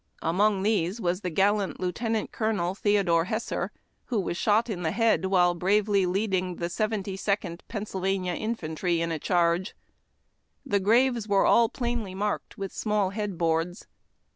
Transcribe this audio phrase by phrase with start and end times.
[0.23, 3.69] Among these was the gallant Lieutenant Colonel Tlieodore Hesser,
[4.05, 5.25] who was shot 312 HARD TACK AND COFFEE.
[5.27, 9.75] ill the head while bravely leading the Seventy second Penn S3"lvauia Infantry in a charge.
[10.65, 13.85] The graves were all plainly marked with small head boards.